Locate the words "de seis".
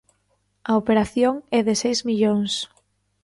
1.67-1.99